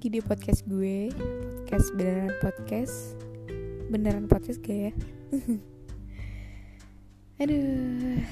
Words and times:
lagi 0.00 0.16
di 0.16 0.24
podcast 0.24 0.64
gue. 0.64 1.12
Podcast 1.68 1.92
beneran 1.92 2.32
podcast. 2.40 2.96
Beneran 3.92 4.24
podcast 4.32 4.64
gak 4.64 4.88
ya? 4.88 4.92
Aduh. 7.44 8.24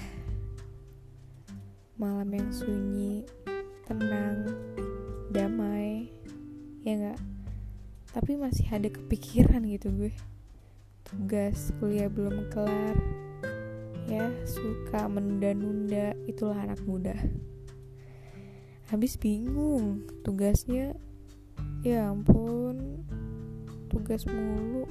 Malam 2.00 2.28
yang 2.32 2.48
sunyi 2.56 3.28
Tenang 3.84 4.48
Damai 5.28 6.08
Ya 6.88 7.12
gak? 7.12 7.20
Tapi 8.16 8.40
masih 8.40 8.64
ada 8.72 8.88
kepikiran 8.88 9.60
gitu 9.68 9.92
gue. 9.92 10.16
Tugas 11.04 11.68
kuliah 11.76 12.08
belum 12.08 12.48
kelar. 12.48 12.96
Ya, 14.08 14.24
suka 14.48 15.04
menunda-nunda. 15.04 16.16
Itulah 16.24 16.64
anak 16.64 16.80
muda. 16.88 17.12
Habis 18.88 19.20
bingung 19.20 20.08
tugasnya 20.24 20.96
ya 21.86 22.10
ampun 22.10 23.06
tugas 23.86 24.26
mulu. 24.26 24.82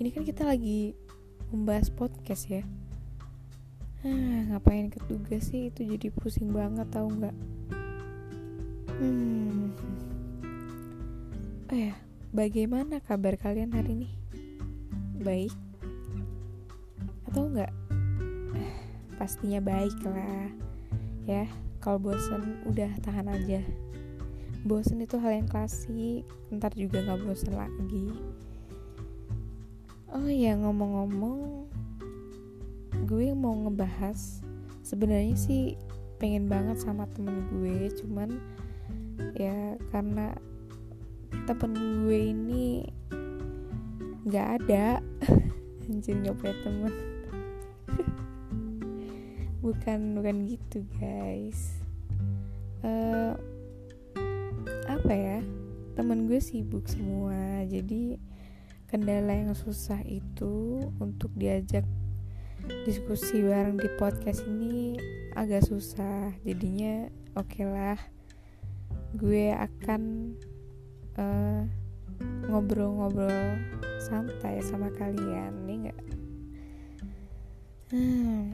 Ini 0.00 0.08
kan 0.08 0.24
kita 0.24 0.48
lagi 0.48 0.96
membahas 1.52 1.92
podcast 1.92 2.48
ya. 2.48 2.64
Ah, 4.00 4.40
ngapain 4.48 4.88
ke 4.88 4.96
tugas 5.04 5.52
sih? 5.52 5.68
Itu 5.68 5.84
jadi 5.84 6.08
pusing 6.08 6.56
banget 6.56 6.88
tau 6.88 7.12
nggak? 7.12 7.36
Hmm. 8.96 9.76
Oh 11.68 11.76
ya 11.76 11.94
bagaimana 12.32 13.04
kabar 13.04 13.36
kalian 13.36 13.76
hari 13.76 14.00
ini? 14.00 14.10
Baik? 15.20 15.52
Atau 17.28 17.52
enggak 17.52 17.72
pastinya 19.20 19.60
baik 19.60 20.00
lah. 20.08 20.48
Ya 21.28 21.44
kalau 21.84 22.00
bosen 22.00 22.64
udah 22.64 22.88
tahan 23.04 23.28
aja 23.28 23.60
bosen 24.64 25.00
itu 25.00 25.16
hal 25.16 25.32
yang 25.42 25.48
klasik. 25.48 26.24
Ntar 26.52 26.72
juga 26.76 27.00
nggak 27.00 27.20
bosen 27.24 27.54
lagi. 27.56 28.12
Oh 30.10 30.26
ya 30.26 30.58
ngomong-ngomong 30.58 31.70
gue 33.06 33.30
mau 33.34 33.54
ngebahas 33.54 34.42
sebenarnya 34.82 35.38
sih 35.38 35.62
pengen 36.18 36.50
banget 36.50 36.82
sama 36.82 37.06
temen 37.14 37.46
gue 37.48 37.88
cuman 38.02 38.38
ya 39.38 39.78
karena 39.94 40.34
temen 41.46 42.04
gue 42.04 42.20
ini 42.34 42.86
nggak 44.26 44.48
ada. 44.62 45.00
Anjir 45.90 46.14
nggak 46.22 46.36
punya 46.38 46.54
temen. 46.62 46.94
Bukan 49.64 50.00
bukan 50.16 50.36
gitu 50.48 50.86
guys. 50.98 51.76
Uh, 52.80 53.36
apa 55.00 55.16
ya 55.16 55.40
temen 55.96 56.28
gue 56.28 56.36
sibuk 56.44 56.84
semua. 56.84 57.64
Jadi 57.64 58.20
kendala 58.84 59.32
yang 59.32 59.56
susah 59.56 60.04
itu 60.04 60.84
untuk 61.00 61.32
diajak 61.32 61.88
diskusi 62.84 63.40
bareng 63.40 63.80
di 63.80 63.88
podcast 63.96 64.44
ini 64.44 65.00
agak 65.32 65.64
susah. 65.64 66.36
Jadinya 66.44 67.08
oke 67.32 67.48
okay 67.48 67.64
lah 67.64 67.96
gue 69.16 69.56
akan 69.56 70.36
ngobrol 72.52 72.92
ngobrol-ngobrol 73.00 73.56
santai 74.04 74.60
sama 74.60 74.92
kalian 75.00 75.64
nih 75.64 75.76
nggak? 75.88 76.00
Hmm. 77.96 78.52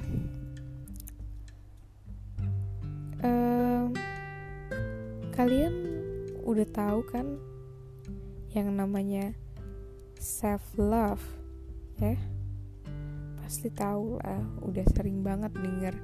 Kalian 5.36 5.95
udah 6.46 6.66
tahu 6.70 7.02
kan 7.10 7.26
yang 8.54 8.70
namanya 8.70 9.34
self 10.14 10.62
love 10.78 11.22
ya? 11.98 12.14
Pasti 13.42 13.66
tahu 13.74 14.22
lah 14.22 14.42
udah 14.62 14.86
sering 14.94 15.26
banget 15.26 15.50
denger 15.58 15.94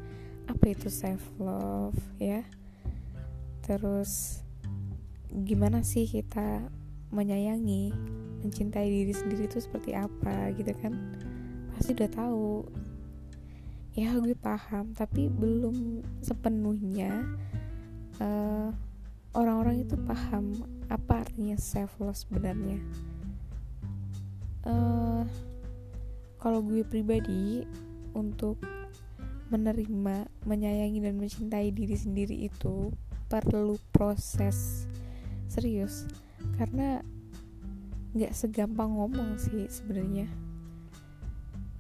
apa 0.51 0.65
itu 0.67 0.91
self 0.91 1.23
love 1.39 1.97
ya? 2.19 2.43
Terus 3.63 4.43
gimana 5.31 5.87
sih 5.87 6.11
kita 6.11 6.67
menyayangi 7.15 7.95
mencintai 8.43 8.91
diri 8.91 9.15
sendiri 9.15 9.47
itu 9.47 9.63
seperti 9.63 9.95
apa 9.95 10.51
gitu 10.59 10.75
kan? 10.83 10.99
Pasti 11.79 11.95
udah 11.95 12.11
tahu. 12.11 12.67
Ya 13.95 14.11
gue 14.17 14.35
paham 14.35 14.97
tapi 14.97 15.29
belum 15.29 16.03
sepenuhnya 16.25 17.29
uh, 18.19 18.73
orang-orang 19.33 19.85
itu 19.85 19.97
paham 20.05 20.65
apa 20.93 21.25
artinya 21.25 21.57
self 21.57 21.97
love 22.01 22.17
sebenarnya. 22.17 22.81
Uh, 24.63 25.25
kalau 26.39 26.63
gue 26.63 26.85
pribadi 26.85 27.67
untuk 28.13 28.61
menerima 29.49 30.29
menyayangi 30.49 31.01
dan 31.01 31.15
mencintai 31.19 31.73
diri 31.73 31.97
sendiri 31.97 32.47
itu 32.47 32.93
perlu 33.29 33.81
proses. 33.93 34.89
Serius 35.49 36.09
karena 36.57 37.01
nggak 38.13 38.33
segampang 38.37 38.97
ngomong 38.97 39.41
sih 39.41 39.65
sebenarnya. 39.69 40.29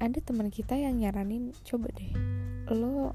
Ada 0.00 0.18
teman 0.24 0.48
kita 0.48 0.74
yang 0.74 0.98
nyaranin 0.98 1.54
coba 1.62 1.92
deh 1.94 2.12
lo 2.72 3.12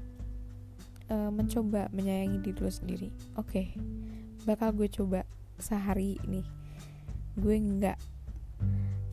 uh, 1.10 1.30
mencoba 1.34 1.90
menyayangi 1.90 2.38
diri 2.38 2.58
lo 2.62 2.70
sendiri. 2.70 3.08
Oke 3.34 3.66
okay 3.66 3.68
bakal 4.44 4.74
gue 4.74 4.88
coba 4.90 5.24
sehari 5.58 6.20
ini. 6.26 6.42
Gue 7.38 7.58
nggak 7.58 7.98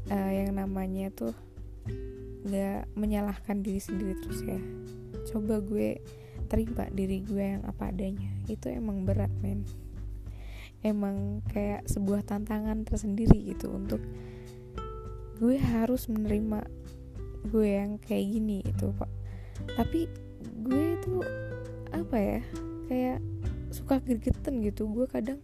uh, 0.10 0.32
yang 0.34 0.58
namanya 0.58 1.10
tuh 1.14 1.34
nggak 2.46 2.86
menyalahkan 2.94 3.66
diri 3.66 3.82
sendiri 3.82 4.14
terus 4.22 4.42
ya. 4.46 4.62
Coba 5.34 5.62
gue 5.62 5.98
terima 6.46 6.86
diri 6.94 7.26
gue 7.26 7.58
yang 7.58 7.64
apa 7.66 7.90
adanya. 7.90 8.30
Itu 8.46 8.70
emang 8.70 9.06
berat 9.06 9.34
men. 9.42 9.66
Emang 10.86 11.42
kayak 11.50 11.90
sebuah 11.90 12.22
tantangan 12.30 12.86
tersendiri 12.86 13.56
gitu 13.56 13.74
untuk 13.74 14.02
gue 15.42 15.58
harus 15.58 16.06
menerima 16.08 16.64
gue 17.50 17.68
yang 17.68 17.98
kayak 17.98 18.26
gini 18.30 18.62
itu 18.62 18.94
pak. 18.94 19.10
Tapi 19.74 20.06
gue 20.62 20.86
tuh 21.02 21.26
apa 21.90 22.18
ya 22.18 22.42
kayak 22.86 23.20
suka 23.76 24.00
gergeten 24.00 24.64
gitu. 24.64 24.88
Gue 24.88 25.04
kadang 25.12 25.44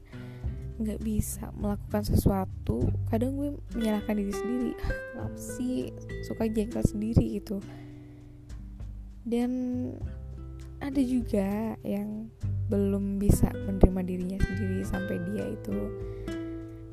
nggak 0.79 1.03
bisa 1.03 1.51
melakukan 1.59 2.07
sesuatu. 2.07 2.87
Kadang 3.11 3.35
gue 3.35 3.59
menyalahkan 3.75 4.15
diri 4.15 4.33
sendiri. 4.33 4.71
Ah 4.87 4.95
kenapa 5.11 5.37
sih 5.37 5.91
suka 6.23 6.47
jengkel 6.47 6.83
sendiri 6.87 7.43
gitu? 7.43 7.59
Dan 9.27 9.51
ada 10.81 11.01
juga 11.03 11.77
yang 11.85 12.31
belum 12.71 13.19
bisa 13.19 13.51
menerima 13.53 14.01
dirinya 14.07 14.39
sendiri 14.41 14.81
sampai 14.87 15.19
dia 15.29 15.45
itu 15.51 15.77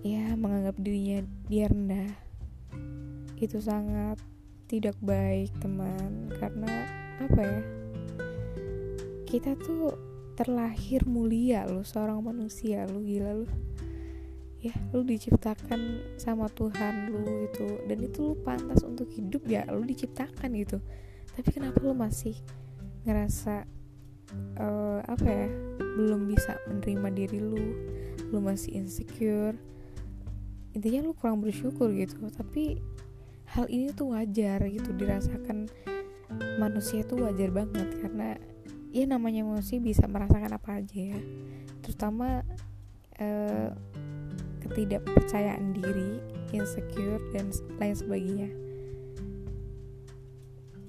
ya 0.02 0.34
menganggap 0.36 0.76
dirinya 0.82 1.24
dia 1.46 1.70
rendah. 1.70 2.10
Itu 3.38 3.62
sangat 3.62 4.18
tidak 4.68 4.98
baik 5.00 5.48
teman. 5.62 6.28
Karena 6.36 6.84
apa 7.22 7.40
ya? 7.40 7.62
Kita 9.24 9.56
tuh 9.56 10.07
terlahir 10.38 11.02
mulia 11.02 11.66
lo 11.66 11.82
seorang 11.82 12.22
manusia 12.22 12.86
lo 12.86 13.02
gila 13.02 13.42
lo 13.42 13.50
ya 14.62 14.70
lo 14.94 15.02
diciptakan 15.02 16.14
sama 16.14 16.46
Tuhan 16.46 17.10
lo 17.10 17.26
itu 17.42 17.82
dan 17.90 17.98
itu 17.98 18.22
lo 18.22 18.34
pantas 18.46 18.86
untuk 18.86 19.10
hidup 19.10 19.42
ya 19.50 19.66
lo 19.66 19.82
diciptakan 19.82 20.54
gitu. 20.54 20.78
Tapi 21.34 21.48
kenapa 21.50 21.82
lo 21.82 21.90
masih 21.94 22.38
ngerasa 23.02 23.66
uh, 24.62 25.00
apa 25.06 25.26
ya 25.26 25.48
belum 25.78 26.30
bisa 26.30 26.54
menerima 26.70 27.08
diri 27.14 27.38
lo 27.42 27.62
lo 28.30 28.38
masih 28.38 28.78
insecure. 28.78 29.58
Intinya 30.74 31.06
lo 31.06 31.18
kurang 31.18 31.42
bersyukur 31.42 31.90
gitu. 31.94 32.18
Tapi 32.30 32.78
hal 33.58 33.66
ini 33.70 33.90
tuh 33.90 34.14
wajar 34.14 34.62
gitu 34.70 34.94
dirasakan 34.94 35.66
manusia 36.62 37.02
tuh 37.02 37.26
wajar 37.26 37.50
banget. 37.50 37.90
Karena 38.02 38.38
ya 38.92 39.04
namanya 39.04 39.44
emosi 39.44 39.80
bisa 39.80 40.08
merasakan 40.08 40.56
apa 40.56 40.80
aja 40.80 41.16
ya. 41.16 41.20
Terutama 41.84 42.44
eh, 43.18 43.70
ketidakpercayaan 44.64 45.76
diri 45.76 46.20
insecure 46.52 47.20
dan 47.32 47.52
lain 47.76 47.96
sebagainya. 47.96 48.48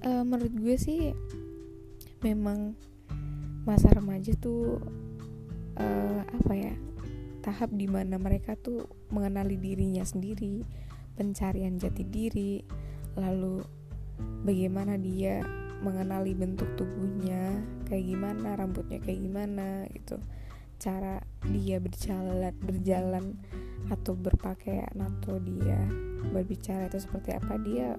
Eh, 0.00 0.22
menurut 0.24 0.54
gue 0.56 0.76
sih 0.80 1.12
memang 2.24 2.72
masa 3.68 3.92
remaja 3.92 4.32
tuh 4.40 4.80
eh, 5.76 6.20
apa 6.24 6.52
ya 6.56 6.74
tahap 7.40 7.72
di 7.72 7.88
mana 7.88 8.20
mereka 8.20 8.56
tuh 8.56 8.84
mengenali 9.12 9.56
dirinya 9.56 10.04
sendiri 10.04 10.64
pencarian 11.16 11.76
jati 11.76 12.04
diri 12.04 12.64
lalu 13.16 13.60
bagaimana 14.44 14.96
dia 15.00 15.44
mengenali 15.80 16.36
bentuk 16.36 16.68
tubuhnya 16.76 17.60
kayak 17.90 18.06
gimana 18.06 18.54
rambutnya 18.54 19.02
kayak 19.02 19.18
gimana 19.18 19.84
gitu. 19.90 20.22
Cara 20.78 21.18
dia 21.50 21.82
berjalan 21.82 22.54
berjalan 22.62 23.34
atau 23.90 24.14
berpakaian 24.14 24.94
atau 24.94 25.42
dia 25.42 25.82
berbicara 26.30 26.86
itu 26.86 27.02
seperti 27.02 27.34
apa 27.34 27.58
dia 27.58 27.98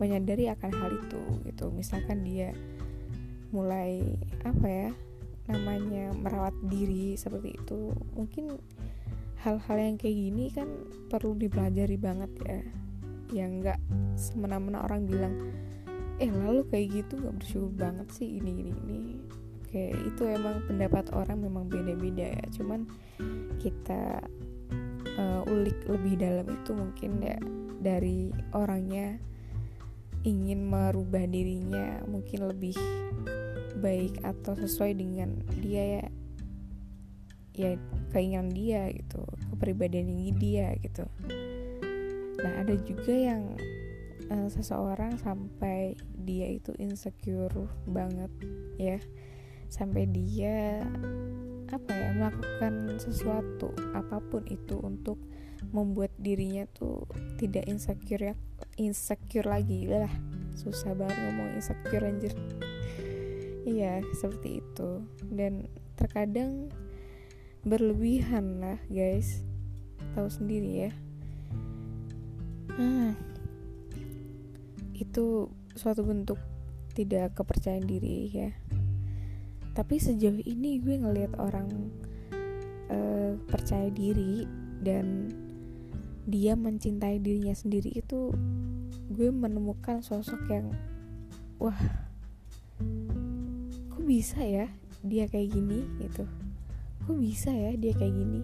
menyadari 0.00 0.48
akan 0.48 0.72
hal 0.72 0.90
itu 0.96 1.20
gitu. 1.44 1.68
Misalkan 1.68 2.24
dia 2.24 2.56
mulai 3.52 4.16
apa 4.48 4.66
ya 4.66 4.90
namanya 5.50 6.14
merawat 6.14 6.54
diri 6.70 7.18
seperti 7.18 7.58
itu 7.58 7.90
mungkin 8.14 8.54
hal-hal 9.42 9.76
yang 9.76 9.96
kayak 9.98 10.16
gini 10.16 10.44
kan 10.48 10.68
perlu 11.12 11.36
dipelajari 11.36 12.00
banget 12.00 12.32
ya. 12.48 12.60
Yang 13.30 13.50
nggak 13.62 13.80
semena-mena 14.16 14.82
orang 14.82 15.06
bilang 15.06 15.34
eh 16.20 16.28
lalu 16.28 16.68
kayak 16.68 16.86
gitu 17.00 17.16
nggak 17.16 17.36
bersyukur 17.40 17.72
banget 17.80 18.08
sih 18.12 18.36
ini 18.36 18.52
ini 18.60 18.72
ini. 18.84 19.00
Oke 19.64 19.96
itu 19.96 20.22
emang 20.28 20.60
pendapat 20.68 21.08
orang 21.16 21.40
memang 21.40 21.64
beda-beda 21.72 22.28
ya. 22.36 22.44
Cuman 22.52 22.84
kita 23.56 24.20
uh, 25.16 25.42
ulik 25.48 25.80
lebih 25.88 26.20
dalam 26.20 26.44
itu 26.44 26.70
mungkin 26.76 27.24
ya 27.24 27.40
dari 27.80 28.28
orangnya 28.52 29.16
ingin 30.28 30.68
merubah 30.68 31.24
dirinya 31.24 32.04
mungkin 32.04 32.52
lebih 32.52 32.76
baik 33.80 34.20
atau 34.20 34.52
sesuai 34.60 34.92
dengan 35.00 35.40
dia 35.56 36.04
ya. 36.04 36.06
Ya 37.56 37.70
keinginan 38.12 38.52
dia 38.52 38.92
gitu 38.92 39.24
kepribadian 39.56 40.36
dia 40.36 40.76
gitu. 40.84 41.08
Nah 42.44 42.52
ada 42.60 42.76
juga 42.84 43.12
yang 43.16 43.56
uh, 44.30 44.48
seseorang 44.48 45.18
sampai 45.18 45.98
dia 46.14 46.48
itu 46.48 46.72
insecure 46.78 47.68
banget 47.84 48.30
ya. 48.78 48.98
Sampai 49.70 50.06
dia 50.10 50.82
apa 51.70 51.92
ya 51.94 52.10
melakukan 52.18 52.98
sesuatu 52.98 53.70
apa 53.94 54.18
pun 54.18 54.42
itu 54.50 54.82
untuk 54.82 55.22
membuat 55.70 56.10
dirinya 56.18 56.66
tuh 56.74 57.06
tidak 57.38 57.68
insecure 57.70 58.32
ya 58.32 58.34
insecure 58.78 59.46
lagi. 59.46 59.86
Lah 59.86 60.10
susah 60.58 60.94
banget 60.94 61.18
ngomong 61.18 61.58
insecure 61.58 62.06
anjir. 62.06 62.34
Iya 63.66 64.02
seperti 64.18 64.62
itu. 64.62 65.04
Dan 65.30 65.70
terkadang 65.94 66.70
berlebihan 67.62 68.58
lah 68.58 68.78
guys. 68.90 69.46
Tahu 70.16 70.26
sendiri 70.26 70.90
ya. 70.90 70.92
Ah 72.74 73.29
itu 75.00 75.48
suatu 75.72 76.04
bentuk 76.04 76.36
tidak 76.92 77.32
kepercayaan 77.32 77.88
diri 77.88 78.28
ya. 78.28 78.52
Tapi 79.72 79.96
sejauh 79.96 80.44
ini 80.44 80.76
gue 80.82 81.00
ngelihat 81.00 81.40
orang 81.40 81.88
uh, 82.92 83.32
percaya 83.48 83.88
diri 83.88 84.44
dan 84.84 85.32
dia 86.28 86.52
mencintai 86.54 87.16
dirinya 87.18 87.56
sendiri 87.56 87.96
itu 87.96 88.30
gue 89.10 89.28
menemukan 89.32 90.04
sosok 90.04 90.38
yang 90.52 90.70
wah 91.56 91.80
kok 93.90 94.04
bisa 94.04 94.38
ya 94.44 94.68
dia 95.00 95.24
kayak 95.30 95.56
gini 95.56 95.88
gitu. 96.02 96.28
Kok 97.08 97.16
bisa 97.16 97.48
ya 97.48 97.72
dia 97.78 97.96
kayak 97.96 98.14
gini? 98.14 98.40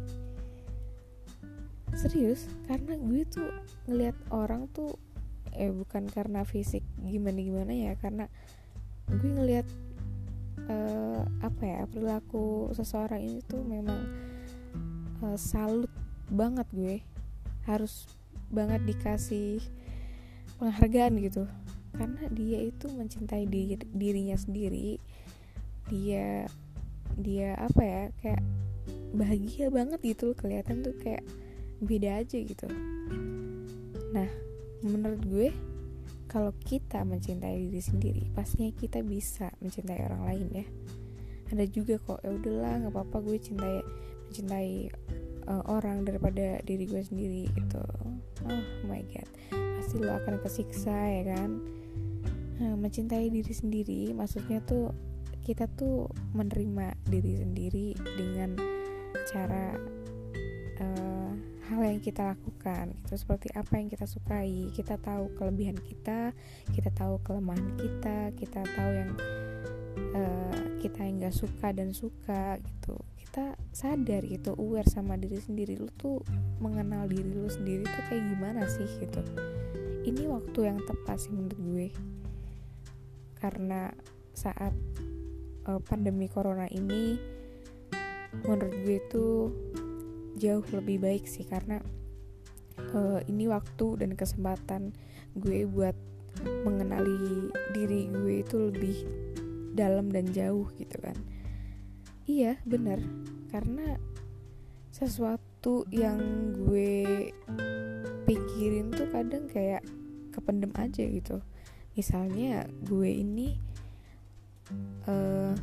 Serius 1.93 2.49
karena 2.64 2.97
gue 2.97 3.23
tuh 3.29 3.50
ngelihat 3.88 4.17
orang 4.32 4.69
tuh 4.73 4.97
eh 5.56 5.73
bukan 5.73 6.06
karena 6.12 6.44
fisik 6.44 6.85
gimana 7.00 7.41
gimana 7.41 7.73
ya 7.73 7.93
karena 7.97 8.29
gue 9.06 9.31
ngelihat 9.31 9.67
uh, 10.67 11.23
apa 11.43 11.62
ya 11.62 11.81
perilaku 11.87 12.70
seseorang 12.75 13.23
ini 13.23 13.41
tuh 13.47 13.62
memang 13.62 14.00
uh, 15.23 15.38
salut 15.38 15.91
banget 16.31 16.67
gue. 16.75 16.97
Harus 17.67 18.06
banget 18.50 18.82
dikasih 18.87 19.62
penghargaan 20.58 21.19
gitu. 21.23 21.44
Karena 21.97 22.29
dia 22.29 22.61
itu 22.61 22.87
mencintai 22.93 23.49
diri, 23.49 23.81
dirinya 23.94 24.37
sendiri. 24.37 25.00
Dia 25.88 26.47
dia 27.17 27.56
apa 27.56 27.81
ya 27.81 28.02
kayak 28.20 28.43
bahagia 29.17 29.73
banget 29.73 30.00
gitu 30.05 30.37
kelihatan 30.37 30.85
tuh 30.85 30.93
kayak 31.00 31.25
beda 31.81 32.20
aja 32.20 32.38
gitu. 32.43 32.69
Nah 34.12 34.29
menurut 34.84 35.23
gue 35.25 35.49
kalau 36.26 36.52
kita 36.67 37.06
mencintai 37.06 37.70
diri 37.70 37.81
sendiri 37.81 38.25
pastinya 38.34 38.69
kita 38.75 39.00
bisa 39.00 39.55
mencintai 39.62 40.00
orang 40.05 40.23
lain 40.26 40.46
ya. 40.52 40.67
Ada 41.46 41.64
juga 41.70 41.94
kok 42.02 42.26
ya 42.26 42.34
udahlah 42.34 42.73
nggak 42.82 42.93
apa-apa 42.93 43.17
gue 43.23 43.37
cintai 43.38 43.78
mencintai 44.26 44.90
uh, 45.46 45.62
orang 45.70 46.02
daripada 46.02 46.58
diri 46.67 46.90
gue 46.90 47.02
sendiri 47.06 47.46
gitu. 47.55 47.82
Oh 48.44 48.62
my 48.90 49.00
god 49.14 49.28
pasti 49.87 50.02
lo 50.02 50.19
akan 50.19 50.43
kesiksa 50.43 50.90
ya 50.90 51.23
kan? 51.31 51.62
Nah, 52.56 52.75
mencintai 52.75 53.31
diri 53.31 53.55
sendiri 53.55 54.11
maksudnya 54.17 54.58
tuh 54.67 54.90
kita 55.46 55.70
tuh 55.78 56.11
menerima 56.34 56.99
diri 57.06 57.38
sendiri 57.38 57.88
dengan 58.19 58.58
cara 59.31 59.78
uh, 60.82 61.16
hal 61.67 61.83
yang 61.83 61.99
kita 61.99 62.35
lakukan 62.35 62.95
gitu. 63.03 63.15
Seperti 63.19 63.51
apa 63.55 63.79
yang 63.79 63.91
kita 63.91 64.07
sukai. 64.07 64.71
Kita 64.71 64.99
tahu 64.99 65.35
kelebihan 65.35 65.79
kita 65.79 66.31
kita 66.71 66.91
tahu 66.95 67.19
kelemahan 67.27 67.75
kita 67.75 68.31
kita 68.38 68.61
tahu 68.62 68.90
yang 68.95 69.11
uh, 70.14 70.59
kita 70.79 71.02
yang 71.02 71.19
nggak 71.23 71.35
suka 71.35 71.75
dan 71.75 71.90
suka 71.90 72.59
gitu. 72.62 72.95
Kita 73.19 73.59
sadar 73.75 74.23
gitu. 74.25 74.55
Aware 74.55 74.88
sama 74.88 75.19
diri 75.19 75.43
sendiri. 75.43 75.75
Lu 75.76 75.90
tuh 75.99 76.23
mengenal 76.62 77.11
diri 77.11 77.26
lu 77.26 77.50
sendiri 77.50 77.85
tuh 77.85 78.02
kayak 78.07 78.23
gimana 78.23 78.64
sih 78.71 78.87
gitu? 79.02 79.21
Ini 80.07 80.23
waktu 80.31 80.71
yang 80.71 80.79
tepat 80.87 81.19
sih 81.19 81.35
menurut 81.35 81.59
gue. 81.59 81.88
Karena 83.37 83.90
saat 84.33 84.73
uh, 85.67 85.81
pandemi 85.83 86.31
corona 86.31 86.71
ini 86.71 87.19
menurut 88.45 88.75
gue 88.85 88.99
tuh 89.11 89.50
jauh 90.37 90.64
lebih 90.73 91.00
baik 91.00 91.25
sih 91.25 91.49
karena 91.49 91.81
uh, 92.93 93.21
ini 93.26 93.49
waktu 93.49 94.05
dan 94.05 94.12
kesempatan 94.14 94.93
gue 95.37 95.64
buat 95.64 95.97
mengenali 96.64 97.49
diri 97.73 98.12
gue 98.12 98.45
itu 98.45 98.57
lebih 98.69 98.97
dalam 99.73 100.12
dan 100.12 100.28
jauh 100.33 100.69
gitu 100.76 100.97
kan. 101.00 101.16
Iya 102.28 102.61
bener 102.69 103.00
karena 103.49 103.97
sesuatu 104.93 105.88
yang 105.93 106.21
gue 106.57 107.33
pikirin 108.28 108.93
tuh 108.93 109.09
kadang 109.09 109.49
kayak 109.49 109.85
kependem 110.33 110.73
aja 110.76 111.05
gitu. 111.09 111.40
Misalnya 111.97 112.69
gue 112.85 113.09
ini 113.09 113.57
uh, 115.09 115.55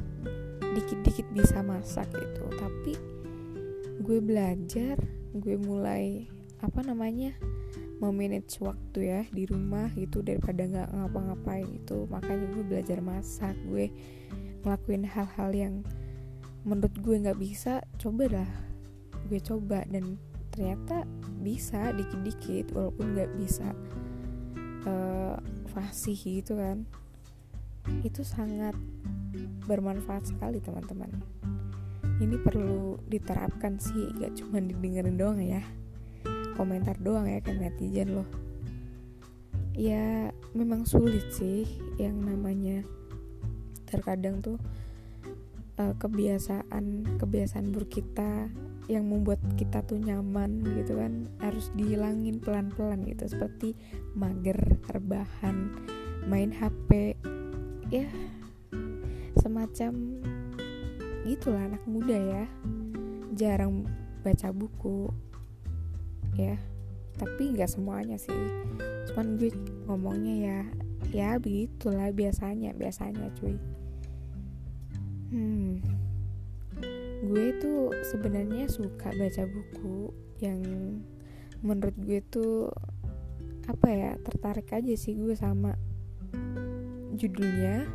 dikit-dikit 0.73 1.29
bisa 1.29 1.61
masak 1.61 2.09
gitu 2.09 2.49
tapi 2.57 2.97
gue 4.01 4.17
belajar 4.23 4.97
gue 5.37 5.55
mulai 5.59 6.25
apa 6.63 6.79
namanya 6.81 7.35
memanage 7.99 8.57
waktu 8.63 8.99
ya 9.11 9.21
di 9.29 9.45
rumah 9.45 9.91
gitu 9.93 10.23
daripada 10.23 10.65
nggak 10.65 10.89
ngapa-ngapain 10.89 11.67
itu 11.69 12.07
makanya 12.09 12.47
gue 12.55 12.63
belajar 12.63 12.99
masak 13.03 13.55
gue 13.69 13.91
ngelakuin 14.63 15.03
hal-hal 15.03 15.51
yang 15.51 15.75
menurut 16.63 16.95
gue 17.03 17.15
nggak 17.19 17.39
bisa 17.39 17.83
coba 17.99 18.31
dah. 18.31 18.51
Gue 19.27 19.39
coba 19.43 19.83
dan 19.91 20.15
ternyata 20.55 21.03
bisa 21.43 21.91
dikit-dikit 21.91 22.71
walaupun 22.71 23.15
nggak 23.15 23.31
bisa 23.35 23.75
uh, 24.87 25.35
fasih 25.75 26.15
gitu 26.15 26.55
kan. 26.55 26.87
Itu 28.07 28.23
sangat 28.23 28.75
bermanfaat 29.67 30.31
sekali 30.31 30.63
teman-teman 30.63 31.11
ini 32.23 32.39
perlu 32.39 32.95
diterapkan 33.11 33.75
sih 33.75 34.15
gak 34.15 34.39
cuma 34.39 34.63
didengerin 34.63 35.19
doang 35.19 35.39
ya. 35.43 35.61
Komentar 36.55 36.95
doang 37.03 37.27
ya 37.27 37.43
kan 37.43 37.59
netizen 37.59 38.15
loh. 38.15 38.29
Ya 39.75 40.31
memang 40.55 40.87
sulit 40.87 41.33
sih 41.33 41.67
yang 41.99 42.23
namanya 42.23 42.85
terkadang 43.89 44.39
tuh 44.39 44.57
uh, 45.81 45.93
kebiasaan 45.97 47.17
kebiasaan 47.19 47.73
buruk 47.73 48.01
kita 48.01 48.47
yang 48.87 49.07
membuat 49.07 49.39
kita 49.59 49.83
tuh 49.83 49.99
nyaman 49.99 50.63
gitu 50.79 50.95
kan. 50.95 51.27
Harus 51.43 51.73
dihilangin 51.75 52.39
pelan-pelan 52.39 53.03
gitu 53.03 53.27
seperti 53.27 53.75
mager 54.15 54.79
rebahan 54.87 55.75
main 56.23 56.55
HP 56.55 57.19
ya 57.91 58.07
semacam 59.43 60.23
gitulah 61.23 61.63
anak 61.71 61.83
muda 61.87 62.15
ya. 62.15 62.45
Jarang 63.33 63.87
baca 64.23 64.49
buku 64.51 65.09
ya. 66.35 66.55
Tapi 67.19 67.55
nggak 67.55 67.71
semuanya 67.71 68.19
sih. 68.19 68.35
Cuman 69.11 69.39
gue 69.39 69.51
ngomongnya 69.87 70.35
ya 70.37 70.59
ya 71.13 71.29
begitulah 71.37 72.09
biasanya 72.15 72.73
biasanya 72.73 73.27
cuy. 73.37 73.55
Hmm. 75.33 75.81
Gue 77.23 77.55
tuh 77.59 77.95
sebenarnya 78.11 78.67
suka 78.67 79.11
baca 79.15 79.43
buku 79.47 80.11
yang 80.43 80.59
menurut 81.63 81.95
gue 81.95 82.19
tuh 82.27 82.67
apa 83.63 83.87
ya 83.87 84.11
tertarik 84.19 84.67
aja 84.75 84.91
sih 84.99 85.15
gue 85.15 85.31
sama 85.39 85.79
judulnya 87.15 87.87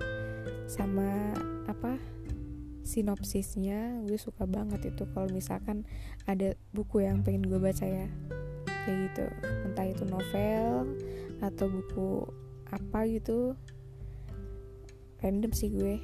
sama 0.65 1.37
apa 1.69 2.01
sinopsisnya 2.89 4.01
gue 4.09 4.17
suka 4.17 4.49
banget 4.49 4.89
itu 4.89 5.05
kalau 5.13 5.29
misalkan 5.29 5.85
ada 6.25 6.57
buku 6.73 7.05
yang 7.05 7.21
pengen 7.21 7.45
gue 7.45 7.61
baca 7.61 7.85
ya. 7.85 8.09
Kayak 8.65 9.13
gitu. 9.13 9.25
Entah 9.69 9.85
itu 9.85 10.05
novel 10.09 10.97
atau 11.45 11.69
buku 11.69 12.25
apa 12.73 13.05
gitu. 13.13 13.53
Random 15.21 15.53
sih 15.53 15.69
gue. 15.69 16.01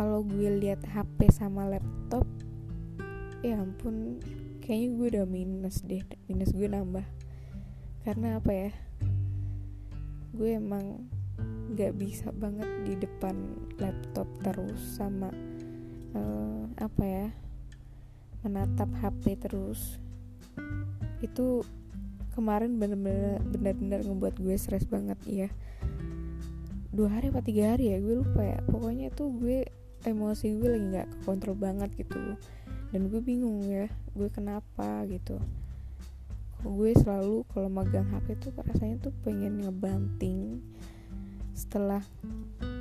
Kalau 0.00 0.24
gue 0.24 0.48
lihat 0.48 0.80
HP 0.88 1.28
sama 1.28 1.68
laptop 1.68 2.24
ya 3.44 3.60
ampun 3.60 4.20
kayaknya 4.64 4.88
gue 4.96 5.06
udah 5.12 5.26
minus 5.28 5.84
deh. 5.84 6.00
Minus 6.24 6.56
gue 6.56 6.72
nambah. 6.72 7.04
Karena 8.08 8.40
apa 8.40 8.48
ya? 8.48 8.72
Gue 10.32 10.56
emang 10.56 11.04
gak 11.76 12.00
bisa 12.00 12.32
banget 12.32 12.66
di 12.88 12.96
depan 12.96 13.36
laptop 13.76 14.26
terus 14.40 14.80
sama 14.96 15.28
uh, 16.16 16.64
apa 16.80 17.02
ya 17.04 17.26
menatap 18.46 18.88
HP 19.00 19.36
terus. 19.38 20.00
Itu 21.20 21.64
kemarin 22.32 22.80
bener-bener 22.80 23.42
bener-bener 23.44 24.00
ngebuat 24.06 24.38
gue 24.40 24.54
stres 24.56 24.86
banget 24.86 25.18
ya 25.26 25.48
dua 26.90 27.06
hari 27.06 27.30
apa 27.30 27.42
tiga 27.42 27.74
hari 27.74 27.94
ya 27.94 27.98
gue 28.02 28.18
lupa 28.18 28.42
ya. 28.42 28.58
Pokoknya 28.66 29.08
tuh 29.14 29.30
gue 29.38 29.66
emosi 30.02 30.58
gue 30.58 30.68
lagi 30.68 30.86
nggak 30.90 31.08
kontrol 31.22 31.54
banget 31.54 31.90
gitu. 31.94 32.18
Dan 32.90 33.06
gue 33.06 33.22
bingung 33.22 33.62
ya 33.66 33.86
gue 34.14 34.28
kenapa 34.28 35.06
gitu. 35.06 35.38
Gue 36.60 36.92
selalu 36.92 37.46
kalau 37.54 37.70
megang 37.72 38.10
HP 38.10 38.36
tuh 38.42 38.52
rasanya 38.58 39.00
tuh 39.00 39.14
pengen 39.22 39.62
ngebanting. 39.62 40.60
Setelah 41.54 42.02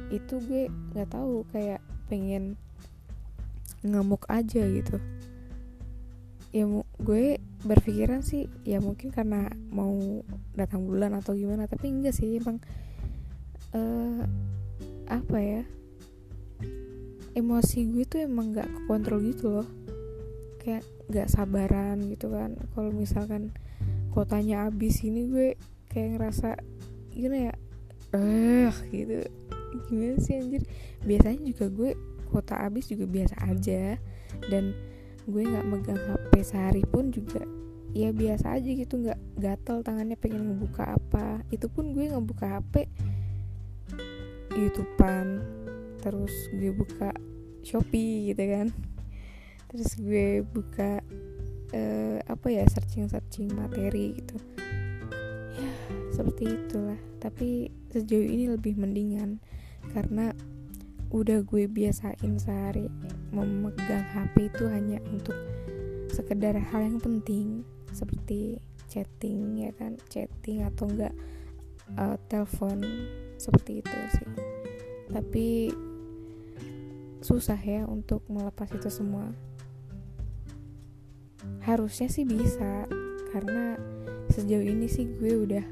itu 0.09 0.41
gue 0.41 0.73
nggak 0.97 1.13
tahu 1.13 1.45
kayak 1.53 1.79
pengen 2.09 2.57
ngamuk 3.83 4.27
aja 4.27 4.63
gitu. 4.67 4.97
Ya 6.49 6.65
gue 6.97 7.37
berpikiran 7.61 8.25
sih 8.25 8.49
ya 8.65 8.81
mungkin 8.81 9.13
karena 9.13 9.51
mau 9.69 10.23
datang 10.57 10.87
bulan 10.87 11.13
atau 11.13 11.37
gimana 11.37 11.69
tapi 11.69 11.91
enggak 11.91 12.15
sih 12.15 12.39
emang 12.39 12.57
uh, 13.75 14.23
apa 15.05 15.37
ya 15.37 15.61
emosi 17.37 17.79
gue 17.93 18.05
tuh 18.09 18.25
emang 18.25 18.51
nggak 18.55 18.89
kontrol 18.89 19.21
gitu 19.21 19.61
loh. 19.61 19.67
Kayak 20.59 20.83
nggak 21.07 21.27
sabaran 21.29 22.01
gitu 22.09 22.33
kan. 22.33 22.57
Kalau 22.73 22.91
misalkan 22.91 23.53
kotanya 24.11 24.67
habis 24.67 25.05
ini 25.05 25.29
gue 25.29 25.47
kayak 25.93 26.17
ngerasa 26.17 26.57
gimana 27.13 27.53
ya 27.53 27.55
eh 28.17 28.73
gitu. 28.89 29.21
Gimana 29.87 30.17
sih 30.17 30.33
anjir? 30.41 30.65
Biasanya 31.05 31.45
juga 31.45 31.65
gue 31.69 31.91
kota 32.29 32.55
habis 32.55 32.87
juga 32.87 33.09
biasa 33.09 33.35
aja. 33.49 33.97
Dan 34.47 34.73
gue 35.25 35.43
nggak 35.45 35.65
megang 35.67 35.99
HP 35.99 36.31
sehari 36.41 36.83
pun 36.85 37.13
juga 37.13 37.41
ya 37.89 38.13
biasa 38.13 38.61
aja 38.61 38.69
gitu 38.69 39.01
nggak 39.01 39.17
gatel 39.41 39.81
tangannya 39.81 40.15
pengen 40.15 40.53
ngebuka 40.53 40.95
apa. 40.95 41.41
Itu 41.49 41.67
pun 41.67 41.91
gue 41.97 42.09
ngebuka 42.09 42.61
HP 42.61 42.89
YouTubean 44.53 45.27
terus 45.99 46.31
gue 46.55 46.71
buka 46.71 47.11
Shopee 47.65 48.31
gitu 48.31 48.43
kan. 48.45 48.67
Terus 49.69 49.89
gue 49.99 50.41
buka 50.41 51.03
uh, 51.75 52.17
apa 52.25 52.47
ya 52.49 52.65
searching 52.65 53.05
searching 53.11 53.51
materi 53.53 54.17
gitu. 54.17 54.37
Ya 55.59 55.71
seperti 56.13 56.55
itulah. 56.55 56.99
Tapi 57.19 57.69
sejauh 57.91 58.25
ini 58.25 58.49
lebih 58.49 58.79
mendingan 58.79 59.41
karena 59.91 60.33
udah 61.09 61.41
gue 61.41 61.65
biasain 61.65 62.37
sehari 62.37 62.85
memegang 63.33 64.05
HP 64.13 64.53
itu 64.53 64.69
hanya 64.69 65.01
untuk 65.09 65.33
sekedar 66.13 66.53
hal 66.53 66.81
yang 66.85 67.01
penting 67.01 67.65
seperti 67.89 68.61
chatting 68.89 69.57
ya 69.65 69.73
kan? 69.77 69.97
Chatting 70.09 70.65
atau 70.65 70.85
enggak 70.89 71.13
uh, 71.97 72.17
telepon 72.29 72.81
seperti 73.41 73.81
itu 73.81 73.97
sih. 74.17 74.29
Tapi 75.09 75.73
susah 77.19 77.57
ya 77.57 77.89
untuk 77.89 78.21
melepas 78.29 78.69
itu 78.73 78.89
semua. 78.93 79.33
Harusnya 81.65 82.09
sih 82.09 82.25
bisa 82.25 82.85
karena 83.33 83.77
sejauh 84.29 84.65
ini 84.65 84.85
sih 84.85 85.09
gue 85.09 85.33
udah 85.33 85.65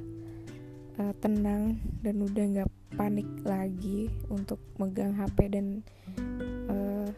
uh, 1.01 1.13
tenang 1.22 1.77
dan 2.01 2.22
udah 2.22 2.44
nggak 2.58 2.70
panik 2.96 3.27
lagi 3.44 4.08
untuk 4.32 4.62
megang 4.79 5.17
HP 5.17 5.51
dan 5.51 5.84
uh, 6.72 7.10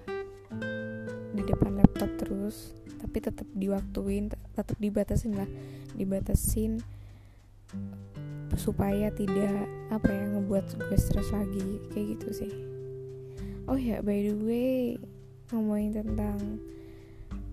di 1.36 1.44
depan 1.46 1.78
laptop 1.78 2.10
terus. 2.18 2.74
Tapi 3.00 3.18
tetap 3.22 3.48
diwaktuin 3.54 4.34
tetap 4.34 4.78
dibatasin 4.82 5.38
lah. 5.38 5.50
Dibatasin 5.94 6.82
supaya 8.58 9.14
tidak 9.14 9.70
apa 9.94 10.10
ya 10.10 10.26
ngebuat 10.34 10.66
gue 10.90 10.98
stres 10.98 11.30
lagi. 11.30 11.80
Kayak 11.94 12.18
gitu 12.18 12.28
sih. 12.46 12.54
Oh 13.70 13.78
ya 13.78 14.02
by 14.02 14.26
the 14.26 14.36
way 14.42 14.98
ngomongin 15.54 15.94
tentang 15.94 16.58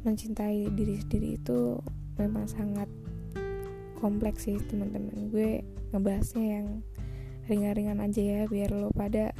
mencintai 0.04 0.72
diri 0.72 1.02
sendiri 1.02 1.36
itu 1.36 1.80
memang 2.16 2.48
sangat 2.48 2.88
kompleks 4.00 4.48
sih 4.48 4.56
teman-teman. 4.68 5.28
Gue 5.28 5.64
ngebahasnya 5.92 6.44
yang 6.60 6.68
ringan-ringan 7.46 8.02
aja 8.02 8.18
ya 8.18 8.42
biar 8.50 8.74
lo 8.74 8.90
pada 8.90 9.30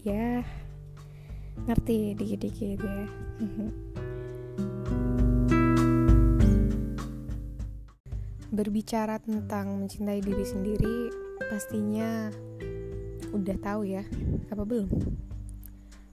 ya 0.00 0.40
ngerti 1.68 2.16
dikit-dikit 2.16 2.80
ya. 2.80 3.04
Berbicara 8.56 9.20
tentang 9.20 9.84
mencintai 9.84 10.24
diri 10.24 10.48
sendiri 10.48 11.12
pastinya 11.52 12.32
udah 13.28 13.60
tahu 13.60 13.84
ya 13.84 14.00
apa 14.48 14.64
belum? 14.64 14.88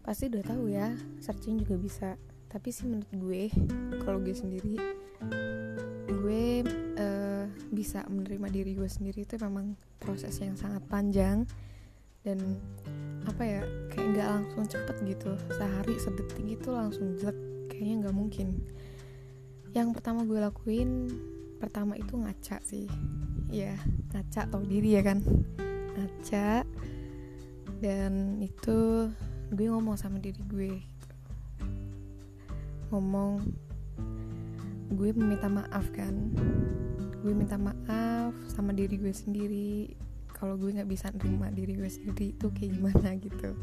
Pasti 0.03 0.27
udah 0.27 0.43
tahu 0.43 0.67
ya 0.67 0.91
searching 1.23 1.63
juga 1.63 1.79
bisa. 1.79 2.19
Tapi 2.51 2.75
sih 2.75 2.91
menurut 2.91 3.07
gue 3.15 3.47
kalau 4.03 4.19
gue 4.19 4.35
sendiri 4.35 4.75
gue 6.11 6.67
bisa 7.71 8.05
menerima 8.09 8.47
diri 8.51 8.71
gue 8.77 8.89
sendiri 8.89 9.25
itu 9.25 9.37
memang 9.41 9.77
proses 10.01 10.37
yang 10.41 10.57
sangat 10.57 10.81
panjang. 10.89 11.47
Dan 12.25 12.41
apa 13.29 13.43
ya 13.45 13.61
kayak 13.93 14.07
nggak 14.17 14.27
langsung 14.29 14.65
cepet 14.65 14.95
gitu. 15.05 15.31
Sehari 15.53 15.95
sedetik 16.01 16.45
itu 16.45 16.69
langsung 16.73 17.17
jelek. 17.17 17.37
Kayaknya 17.69 17.95
nggak 18.05 18.15
mungkin. 18.15 18.47
Yang 19.73 19.87
pertama 19.99 20.23
gue 20.25 20.39
lakuin 20.39 21.11
pertama 21.61 21.97
itu 21.97 22.17
ngaca 22.17 22.57
sih. 22.65 22.89
Ya 23.49 23.77
ngaca 24.13 24.49
tau 24.49 24.63
diri 24.65 24.97
ya 24.97 25.03
kan. 25.05 25.21
Ngaca. 25.95 26.65
Dan 27.79 28.41
itu 28.41 29.09
gue 29.53 29.67
ngomong 29.69 29.93
sama 29.93 30.17
diri 30.17 30.41
gue 30.49 30.81
ngomong 32.89 33.45
gue 34.95 35.09
meminta 35.13 35.45
maaf 35.45 35.85
kan 35.93 36.33
gue 37.25 37.33
minta 37.33 37.57
maaf 37.57 38.37
sama 38.45 38.69
diri 38.69 39.01
gue 39.01 39.09
sendiri. 39.09 39.89
Kalau 40.29 40.61
gue 40.61 40.69
nggak 40.69 40.85
bisa 40.85 41.09
nerima 41.09 41.49
diri 41.49 41.73
gue 41.73 41.89
sendiri 41.89 42.37
itu 42.37 42.53
kayak 42.53 42.77
gimana 42.77 43.09
gitu. 43.17 43.57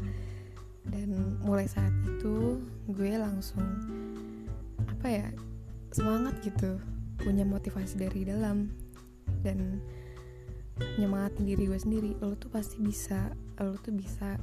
Dan 0.83 1.39
mulai 1.47 1.63
saat 1.71 1.95
itu 2.03 2.59
gue 2.91 3.11
langsung 3.15 3.63
apa 4.83 5.07
ya 5.07 5.27
semangat 5.95 6.43
gitu 6.43 6.75
punya 7.23 7.47
motivasi 7.47 8.03
dari 8.03 8.27
dalam. 8.27 8.67
Dan 9.39 9.79
nyemangatin 10.99 11.47
diri 11.47 11.63
gue 11.63 11.79
sendiri 11.79 12.19
lo 12.19 12.35
tuh 12.35 12.51
pasti 12.51 12.83
bisa 12.83 13.31
lo 13.63 13.79
tuh 13.79 13.95
bisa 13.95 14.35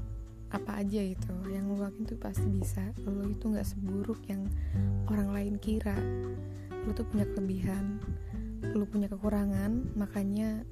apa 0.48 0.80
aja 0.80 1.04
gitu. 1.04 1.36
Yang 1.52 1.76
lo 1.76 1.76
lakuin 1.76 2.08
tuh 2.08 2.16
pasti 2.16 2.48
bisa. 2.48 2.88
Lo 3.04 3.28
itu 3.28 3.52
nggak 3.52 3.68
seburuk 3.68 4.24
yang 4.32 4.48
orang 5.12 5.28
lain 5.36 5.54
kira. 5.60 6.00
Lu 6.88 6.96
tuh 6.96 7.04
punya 7.04 7.28
kelebihan 7.28 8.00
lu 8.61 8.85
punya 8.85 9.09
kekurangan 9.09 9.97
makanya 9.97 10.64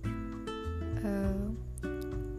uh, 1.05 1.49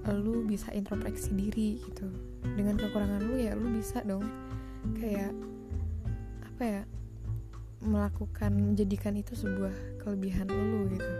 lu 0.09 0.45
bisa 0.45 0.73
introspeksi 0.73 1.33
diri 1.37 1.77
gitu. 1.85 2.09
Dengan 2.41 2.77
kekurangan 2.77 3.21
lu 3.25 3.37
ya 3.37 3.53
lu 3.53 3.69
bisa 3.73 4.01
dong 4.01 4.25
kayak 4.97 5.33
apa 6.45 6.63
ya 6.63 6.81
melakukan 7.79 8.51
menjadikan 8.51 9.15
itu 9.15 9.37
sebuah 9.37 10.01
kelebihan 10.01 10.49
lu 10.49 10.89
gitu. 10.91 11.13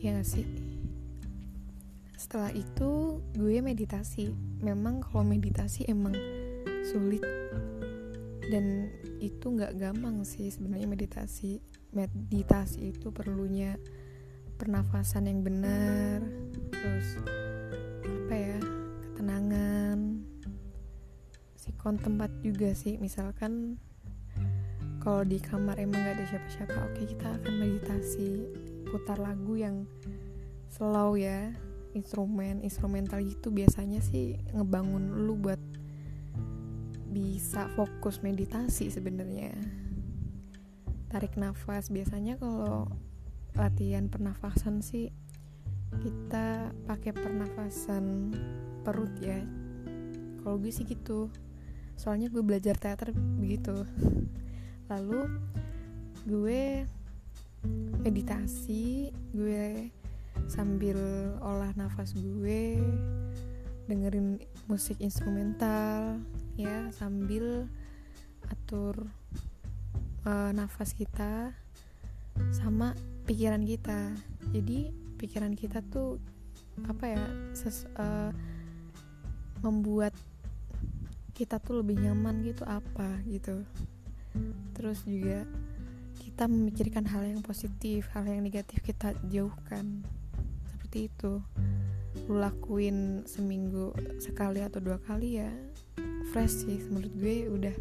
Ya 0.00 0.16
gak 0.16 0.28
sih? 0.28 0.48
Setelah 2.16 2.50
itu 2.56 3.20
gue 3.36 3.60
meditasi. 3.60 4.32
Memang 4.64 5.04
kalau 5.04 5.24
meditasi 5.24 5.84
emang 5.88 6.16
sulit. 6.88 7.22
Dan 8.50 8.90
itu 9.22 9.46
nggak 9.46 9.78
gampang 9.78 10.26
sih 10.26 10.50
sebenarnya 10.50 10.90
meditasi 10.90 11.62
meditasi 11.90 12.94
itu 12.94 13.10
perlunya 13.10 13.74
pernafasan 14.60 15.26
yang 15.26 15.40
benar 15.40 16.22
terus 16.70 17.18
apa 18.04 18.34
ya 18.34 18.58
ketenangan. 19.02 19.98
Sikon 21.56 21.96
tempat 22.00 22.30
juga 22.40 22.72
sih 22.72 22.96
misalkan 22.96 23.76
kalau 25.00 25.24
di 25.24 25.40
kamar 25.40 25.80
emang 25.80 26.04
gak 26.04 26.20
ada 26.20 26.24
siapa-siapa 26.28 26.76
oke 26.92 27.02
kita 27.08 27.26
akan 27.40 27.54
meditasi 27.56 28.44
putar 28.92 29.16
lagu 29.16 29.56
yang 29.56 29.88
slow 30.68 31.16
ya 31.16 31.50
instrumen 31.96 32.62
instrumental 32.62 33.18
itu 33.18 33.50
biasanya 33.50 33.98
sih 34.04 34.38
ngebangun 34.54 35.26
lu 35.26 35.34
buat 35.40 35.58
bisa 37.10 37.66
fokus 37.74 38.22
meditasi 38.22 38.86
sebenarnya 38.92 39.50
tarik 41.10 41.34
nafas. 41.34 41.90
Biasanya 41.90 42.38
kalau 42.38 42.86
latihan 43.58 44.06
pernafasan 44.06 44.78
sih 44.80 45.10
kita 45.98 46.70
pakai 46.86 47.10
pernafasan 47.10 48.30
perut 48.86 49.12
ya. 49.18 49.42
Kalau 50.40 50.56
gue 50.56 50.70
sih 50.70 50.86
gitu. 50.86 51.28
Soalnya 51.98 52.30
gue 52.32 52.40
belajar 52.40 52.78
teater 52.78 53.12
begitu. 53.12 53.84
Lalu 54.90 55.26
gue 56.24 56.86
meditasi 58.00 59.12
gue 59.36 59.92
sambil 60.48 60.96
olah 61.44 61.70
nafas 61.76 62.16
gue 62.16 62.80
dengerin 63.84 64.40
musik 64.70 64.96
instrumental 65.02 66.22
ya 66.56 66.88
sambil 66.94 67.68
atur 68.48 69.10
uh, 70.26 70.50
nafas 70.52 70.92
kita 70.96 71.52
sama 72.50 72.96
pikiran 73.28 73.62
kita. 73.64 74.12
Jadi 74.50 74.90
pikiran 75.20 75.52
kita 75.54 75.84
tuh 75.84 76.16
apa 76.88 77.04
ya 77.12 77.24
ses, 77.52 77.84
uh, 78.00 78.32
membuat 79.60 80.16
kita 81.36 81.60
tuh 81.60 81.84
lebih 81.84 82.00
nyaman 82.00 82.44
gitu 82.44 82.64
apa 82.64 83.20
gitu. 83.28 83.64
Terus 84.76 85.04
juga 85.04 85.44
kita 86.20 86.48
memikirkan 86.48 87.04
hal 87.04 87.28
yang 87.28 87.40
positif 87.44 88.08
hal 88.16 88.24
yang 88.24 88.44
negatif 88.44 88.80
kita 88.80 89.12
jauhkan. 89.28 90.04
Seperti 90.68 91.12
itu. 91.12 91.44
Lu 92.26 92.42
lakuin 92.42 93.22
seminggu 93.28 93.94
sekali 94.18 94.64
atau 94.66 94.82
dua 94.82 94.98
kali 94.98 95.38
ya 95.38 95.50
fresh 96.30 96.62
sih 96.66 96.78
menurut 96.90 97.12
gue 97.18 97.36
udah 97.50 97.74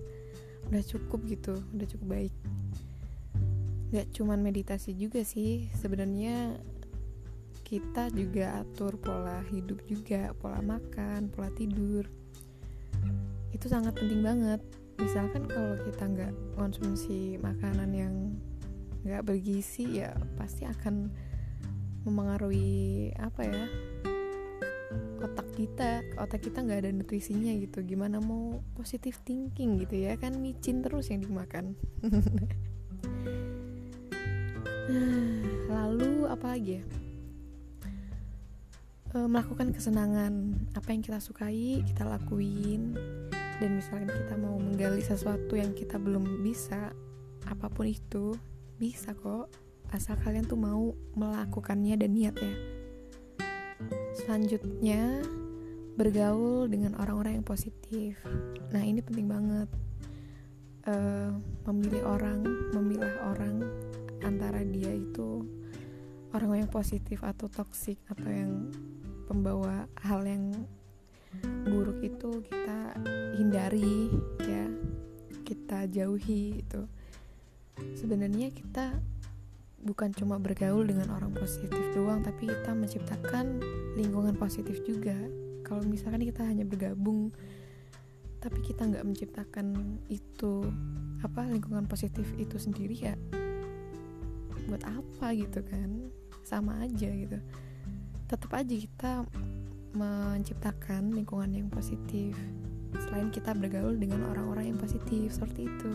udah 0.70 0.84
cukup 0.86 1.20
gitu 1.26 1.54
udah 1.76 1.88
cukup 1.90 2.08
baik. 2.08 2.34
Nggak 3.90 4.08
cuman 4.14 4.40
meditasi 4.46 4.94
juga 4.94 5.26
sih 5.26 5.70
sebenarnya 5.78 6.58
kita 7.66 8.10
juga 8.14 8.66
atur 8.66 8.98
pola 8.98 9.46
hidup 9.50 9.82
juga 9.86 10.34
pola 10.38 10.62
makan 10.62 11.30
pola 11.34 11.50
tidur. 11.54 12.06
Itu 13.54 13.66
sangat 13.66 13.98
penting 13.98 14.22
banget. 14.22 14.62
Misalkan 15.02 15.50
kalau 15.50 15.78
kita 15.86 16.04
nggak 16.06 16.34
konsumsi 16.54 17.40
makanan 17.42 17.90
yang 17.94 18.14
nggak 19.08 19.26
bergizi 19.26 20.04
ya 20.04 20.12
pasti 20.36 20.68
akan 20.68 21.08
memengaruhi 22.04 23.12
apa 23.16 23.42
ya 23.48 23.64
otak 25.20 25.52
kita 25.56 26.04
otak 26.16 26.48
kita 26.48 26.64
nggak 26.64 26.88
ada 26.88 26.92
nutrisinya 26.96 27.52
gitu. 27.60 27.84
Gimana 27.84 28.24
mau 28.24 28.64
positif 28.76 29.20
thinking 29.28 29.84
gitu 29.84 30.08
ya? 30.08 30.16
Kan 30.16 30.40
micin 30.40 30.80
terus 30.80 31.12
yang 31.12 31.20
dimakan. 31.24 31.76
Lalu 35.74 36.12
apa 36.32 36.56
lagi 36.56 36.80
ya? 36.80 36.84
E, 39.14 39.18
melakukan 39.28 39.76
kesenangan. 39.76 40.56
Apa 40.74 40.96
yang 40.96 41.04
kita 41.04 41.20
sukai 41.20 41.84
kita 41.84 42.08
lakuin. 42.08 42.96
Dan 43.60 43.76
misalnya 43.76 44.16
kita 44.16 44.40
mau 44.40 44.56
menggali 44.56 45.04
sesuatu 45.04 45.60
yang 45.60 45.76
kita 45.76 46.00
belum 46.00 46.48
bisa 46.48 46.96
apa 47.44 47.68
pun 47.68 47.92
itu 47.92 48.40
bisa 48.80 49.12
kok. 49.12 49.52
Asal 49.92 50.16
kalian 50.22 50.48
tuh 50.48 50.56
mau 50.56 50.96
melakukannya 51.18 51.98
dan 51.98 52.14
niat 52.14 52.38
ya 52.40 52.79
selanjutnya 54.20 55.24
bergaul 55.96 56.68
dengan 56.68 56.96
orang-orang 57.00 57.40
yang 57.40 57.48
positif. 57.48 58.20
Nah 58.72 58.84
ini 58.84 59.00
penting 59.04 59.28
banget. 59.28 59.70
Uh, 60.88 61.36
memilih 61.70 62.02
orang 62.08 62.40
memilah 62.72 63.14
orang 63.36 63.62
antara 64.26 64.64
dia 64.64 64.90
itu 64.96 65.44
orang 66.34 66.66
yang 66.66 66.72
positif 66.72 67.20
atau 67.22 67.52
toksik 67.52 68.00
atau 68.10 68.26
yang 68.26 68.72
pembawa 69.28 69.86
hal 70.02 70.24
yang 70.24 70.56
buruk 71.68 72.00
itu 72.02 72.42
kita 72.48 72.96
hindari 73.36 74.08
ya. 74.44 74.66
Kita 75.44 75.90
jauhi 75.90 76.64
itu. 76.64 76.82
Sebenarnya 77.96 78.52
kita 78.56 79.00
bukan 79.80 80.12
cuma 80.12 80.36
bergaul 80.36 80.84
dengan 80.84 81.08
orang 81.16 81.32
positif 81.32 81.80
doang 81.96 82.20
tapi 82.20 82.52
kita 82.52 82.76
menciptakan 82.76 83.64
lingkungan 83.96 84.36
positif 84.36 84.84
juga. 84.84 85.16
Kalau 85.64 85.86
misalkan 85.86 86.26
kita 86.26 86.44
hanya 86.44 86.68
bergabung 86.68 87.32
tapi 88.40 88.64
kita 88.64 88.88
nggak 88.88 89.04
menciptakan 89.04 90.00
itu 90.08 90.64
apa 91.20 91.44
lingkungan 91.52 91.84
positif 91.92 92.24
itu 92.40 92.56
sendiri 92.56 92.96
ya 92.96 93.16
buat 94.68 94.84
apa 94.86 95.36
gitu 95.36 95.64
kan? 95.66 96.12
Sama 96.44 96.86
aja 96.86 97.10
gitu. 97.10 97.40
Tetap 98.30 98.52
aja 98.54 98.76
kita 98.76 99.26
menciptakan 99.98 101.18
lingkungan 101.18 101.50
yang 101.50 101.68
positif. 101.72 102.38
Selain 103.06 103.30
kita 103.34 103.54
bergaul 103.54 103.98
dengan 103.98 104.30
orang-orang 104.34 104.74
yang 104.74 104.80
positif 104.82 105.34
seperti 105.34 105.70
itu 105.70 105.94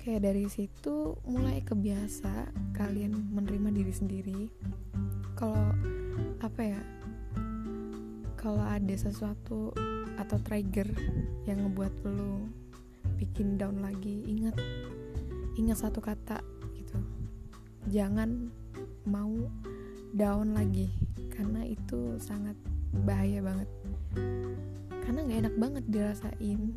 Oke, 0.00 0.16
dari 0.16 0.48
situ 0.48 1.12
mulai 1.28 1.60
kebiasa 1.60 2.48
kalian 2.72 3.36
menerima 3.36 3.68
diri 3.68 3.92
sendiri. 3.92 4.40
Kalau 5.36 5.76
apa 6.40 6.62
ya? 6.64 6.80
Kalau 8.32 8.64
ada 8.64 8.96
sesuatu 8.96 9.76
atau 10.16 10.40
trigger 10.40 10.88
yang 11.44 11.68
ngebuat 11.68 11.92
lo 12.16 12.48
bikin 13.20 13.60
down 13.60 13.84
lagi, 13.84 14.24
ingat 14.24 14.56
ingat 15.60 15.84
satu 15.84 16.00
kata 16.00 16.40
gitu. 16.80 16.96
Jangan 17.92 18.48
mau 19.04 19.36
down 20.16 20.56
lagi 20.56 20.96
karena 21.28 21.68
itu 21.68 22.16
sangat 22.16 22.56
bahaya 23.04 23.44
banget. 23.44 23.68
Karena 25.04 25.28
nggak 25.28 25.40
enak 25.44 25.56
banget 25.60 25.84
dirasain. 25.92 26.72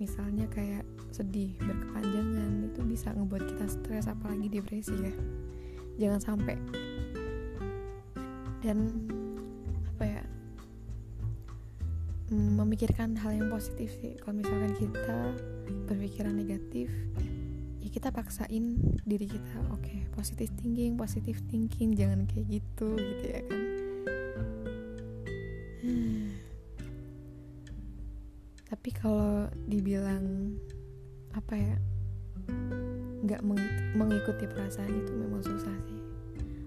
Misalnya 0.00 0.48
kayak 0.48 0.88
sedih 1.14 1.54
berkepanjangan 1.62 2.74
itu 2.74 2.80
bisa 2.82 3.14
ngebuat 3.14 3.54
kita 3.54 3.66
stres 3.70 4.10
apalagi 4.10 4.50
depresi 4.50 4.98
ya. 4.98 5.14
Jangan 6.02 6.18
sampai. 6.18 6.58
Dan 8.58 8.90
apa 9.94 10.02
ya 10.02 10.22
mm, 12.34 12.50
memikirkan 12.58 13.14
hal 13.14 13.38
yang 13.38 13.46
positif 13.46 13.94
sih. 14.02 14.18
Kalau 14.18 14.42
misalkan 14.42 14.74
kita 14.74 15.18
berpikiran 15.86 16.34
negatif 16.34 16.90
ya 17.78 17.88
kita 17.92 18.10
paksain 18.10 18.80
diri 19.06 19.28
kita 19.28 19.70
oke 19.70 19.84
okay, 19.84 20.02
positif 20.16 20.50
thinking 20.58 20.98
positif 20.98 21.38
thinking 21.46 21.94
jangan 21.94 22.26
kayak 22.26 22.58
gitu 22.58 22.96
gitu 22.98 23.24
ya 23.30 23.40
kan. 23.46 23.64
Tapi 28.74 28.90
kalau 28.90 29.46
dibilang 29.70 30.58
apa 31.34 31.58
ya 31.58 31.74
nggak 33.24 33.42
mengikuti 33.98 34.44
perasaan 34.46 34.94
itu 34.94 35.12
memang 35.16 35.42
susah 35.42 35.74
sih. 35.88 36.00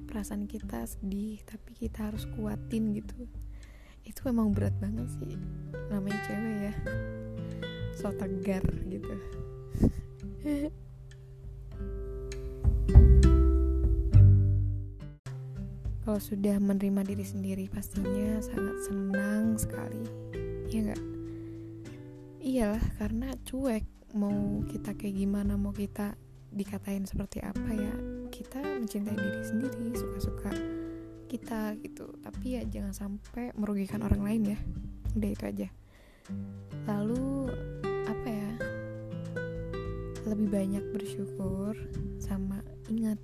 Perasaan 0.10 0.43
kita 0.49 0.84
sedih 0.84 1.39
tapi 1.47 1.71
kita 1.77 2.12
harus 2.12 2.27
kuatin 2.36 2.91
gitu. 2.97 3.30
Itu 4.03 4.27
memang 4.27 4.51
berat 4.51 4.73
banget 4.82 5.08
sih 5.21 5.38
namanya 5.88 6.19
cewek 6.27 6.56
ya. 6.67 6.73
So 7.95 8.12
tegar 8.12 8.65
gitu. 8.91 9.15
Kalau 16.08 16.23
sudah 16.23 16.56
menerima 16.58 17.03
diri 17.03 17.25
sendiri 17.27 17.67
pastinya 17.67 18.39
sangat 18.39 18.77
senang 18.88 19.60
sekali. 19.60 20.01
Ya 20.71 20.80
nggak? 20.89 21.03
Iyalah 22.41 22.86
karena 22.95 23.36
cuek 23.43 23.96
mau 24.15 24.63
kita 24.69 24.95
kayak 24.95 25.15
gimana 25.19 25.59
mau 25.59 25.75
kita 25.75 26.15
dikatain 26.47 27.03
seperti 27.03 27.43
apa 27.43 27.71
ya 27.75 27.93
kita 28.31 28.63
mencintai 28.63 29.17
diri 29.19 29.43
sendiri 29.43 29.85
suka-suka 29.95 30.51
kita 31.27 31.75
gitu. 31.83 32.07
Tapi 32.23 32.57
ya 32.57 32.61
jangan 32.65 32.95
sampai 32.95 33.51
merugikan 33.59 34.01
orang 34.01 34.23
lain 34.23 34.41
ya. 34.55 34.59
Udah 35.13 35.29
itu 35.29 35.43
aja. 35.43 35.67
Lalu 36.87 37.51
apa 38.07 38.27
ya 38.27 38.51
lebih 40.27 40.47
banyak 40.51 40.83
bersyukur 40.91 41.75
sama 42.19 42.59
ingat 42.91 43.19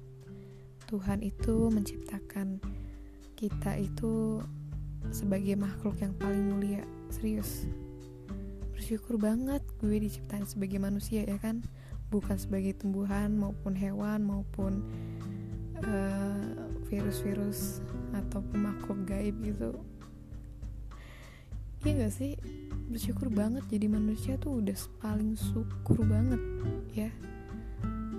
Tuhan 0.88 1.24
itu 1.24 1.72
menciptakan 1.72 2.60
kita 3.36 3.76
itu 3.80 4.40
sebagai 5.12 5.56
makhluk 5.60 6.00
yang 6.00 6.16
paling 6.16 6.48
mulia. 6.48 6.84
Serius 7.12 7.68
bersyukur 8.84 9.16
banget 9.16 9.64
gue 9.80 9.96
diciptain 9.96 10.44
sebagai 10.44 10.76
manusia 10.76 11.24
ya 11.24 11.40
kan? 11.40 11.64
Bukan 12.12 12.36
sebagai 12.36 12.76
tumbuhan 12.76 13.32
maupun 13.32 13.80
hewan 13.80 14.28
maupun 14.28 14.84
uh, 15.88 16.68
virus-virus 16.92 17.80
ataupun 18.12 18.60
makhluk 18.60 19.08
gaib 19.08 19.40
gitu. 19.40 19.80
Iya 21.88 22.04
gak 22.04 22.12
sih? 22.12 22.36
Bersyukur 22.92 23.32
banget 23.32 23.64
jadi 23.72 23.88
manusia 23.88 24.36
tuh 24.36 24.60
udah 24.60 24.76
paling 25.00 25.40
syukur 25.40 26.04
banget 26.04 26.44
ya. 26.92 27.08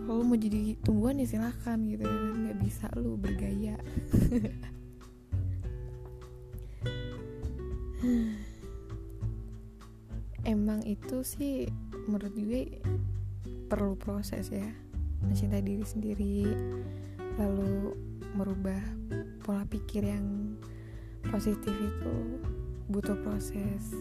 Kalau 0.08 0.24
mau 0.24 0.40
jadi 0.40 0.80
tumbuhan 0.80 1.20
ya 1.20 1.28
silahkan 1.28 1.76
gitu 1.84 2.08
nggak 2.08 2.56
bisa 2.64 2.88
lu 2.96 3.20
bergaya 3.20 3.76
emang 10.54 10.86
itu 10.86 11.26
sih 11.26 11.66
menurut 12.06 12.30
gue 12.38 12.78
perlu 13.66 13.98
proses 13.98 14.54
ya 14.54 14.70
mencintai 15.26 15.66
diri 15.66 15.82
sendiri 15.82 16.46
lalu 17.34 17.98
merubah 18.38 18.78
pola 19.42 19.66
pikir 19.66 20.06
yang 20.06 20.54
positif 21.28 21.74
itu 21.74 22.16
butuh 22.88 23.16
proses. 23.24 23.94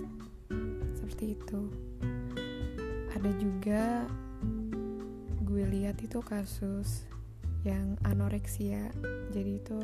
Seperti 0.93 1.37
itu. 1.37 1.61
Ada 3.13 3.31
juga 3.39 4.05
gue 5.41 5.63
lihat 5.69 6.01
itu 6.01 6.19
kasus 6.21 7.07
yang 7.65 7.95
anoreksia. 8.03 8.91
Jadi 9.31 9.51
itu 9.57 9.79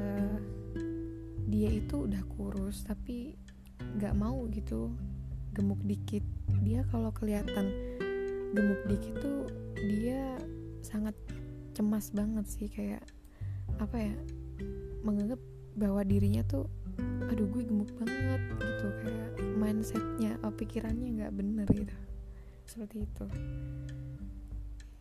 uh, 0.00 0.36
dia 1.50 1.70
itu 1.70 2.08
udah 2.08 2.22
kurus 2.36 2.84
tapi 2.84 3.36
nggak 3.80 4.14
mau 4.14 4.46
gitu 4.52 4.92
gemuk 5.54 5.80
dikit. 5.84 6.24
Dia 6.62 6.86
kalau 6.90 7.10
kelihatan 7.14 7.70
gemuk 8.54 8.80
dikit 8.90 9.14
tuh 9.22 9.46
dia 9.78 10.38
sangat 10.82 11.14
cemas 11.72 12.10
banget 12.10 12.44
sih 12.50 12.66
kayak 12.66 13.00
apa 13.78 13.96
ya 13.96 14.14
menganggap 15.06 15.40
bahwa 15.78 16.02
dirinya 16.02 16.42
tuh 16.44 16.66
aduh 17.30 17.46
gue 17.46 17.62
gemuk 17.64 17.88
banget 17.96 18.42
gitu 18.58 18.86
kayak 19.00 19.30
mindsetnya 19.56 20.36
oh, 20.42 20.52
pikirannya 20.52 21.08
nggak 21.20 21.32
bener 21.32 21.66
gitu. 21.70 21.96
Seperti 22.66 23.06
itu. 23.06 23.26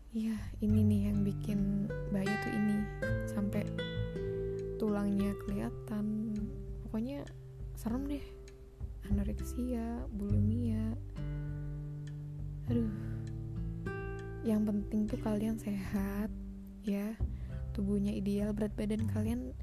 Iya 0.09 0.37
ini 0.65 0.79
nih 0.81 1.01
yang 1.13 1.21
bikin 1.21 1.85
bahaya 2.09 2.33
tuh 2.41 2.53
ini 2.53 2.75
sampai 3.29 3.61
tulangnya 4.81 5.33
kelihatan. 5.45 6.33
Pokoknya 6.85 7.25
serem 7.77 8.09
deh 8.09 8.38
anoreksia 9.09 10.05
bulimia. 10.13 10.93
Aduh. 12.69 12.89
Yang 14.45 14.61
penting 14.71 15.01
tuh 15.09 15.19
kalian 15.19 15.57
sehat 15.59 16.31
ya. 16.85 17.17
Tubuhnya 17.75 18.15
ideal 18.15 18.55
berat 18.55 18.73
badan 18.73 19.05
kalian 19.11 19.53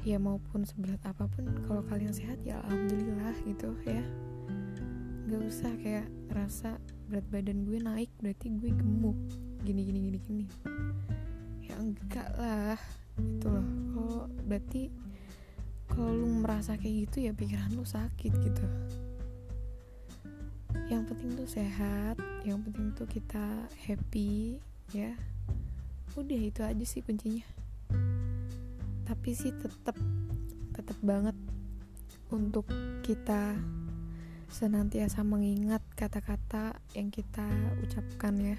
ya 0.00 0.16
maupun 0.16 0.64
seberat 0.64 1.00
apa 1.04 1.28
pun 1.28 1.44
kalau 1.68 1.84
kalian 1.84 2.08
sehat 2.08 2.40
ya 2.40 2.60
alhamdulillah 2.64 3.36
gitu 3.44 3.76
ya. 3.84 4.00
Nggak 5.28 5.42
usah 5.46 5.72
kayak 5.80 6.08
rasa 6.32 6.80
berat 7.10 7.26
badan 7.28 7.68
gue 7.68 7.78
naik 7.78 8.10
berarti 8.18 8.48
gue 8.54 8.70
gemuk. 8.72 9.18
Gini 9.60 9.80
gini 9.84 10.00
gini 10.08 10.18
gini. 10.24 10.44
Ya 11.68 11.76
enggak 11.76 12.28
lah 12.40 12.80
itu 13.20 13.46
loh. 13.46 13.66
Kalau 13.92 14.22
berarti 14.48 14.82
kalau 16.00 16.16
lu 16.16 16.40
merasa 16.40 16.80
kayak 16.80 17.12
gitu 17.12 17.28
ya 17.28 17.36
pikiran 17.36 17.76
lu 17.76 17.84
sakit 17.84 18.32
gitu. 18.32 18.64
Yang 20.88 21.12
penting 21.12 21.30
tuh 21.36 21.44
sehat 21.44 22.16
yang 22.40 22.64
penting 22.64 22.96
tuh 22.96 23.04
kita 23.04 23.68
happy 23.84 24.56
ya. 24.96 25.12
Udah 26.16 26.40
itu 26.40 26.64
aja 26.64 26.84
sih 26.88 27.04
kuncinya. 27.04 27.44
Tapi 29.04 29.30
sih 29.36 29.52
tetap 29.52 29.92
tetap 30.72 30.96
banget 31.04 31.36
untuk 32.32 32.64
kita 33.04 33.60
senantiasa 34.48 35.20
mengingat 35.20 35.84
kata-kata 35.92 36.80
yang 36.96 37.12
kita 37.12 37.44
ucapkan 37.84 38.40
ya. 38.40 38.56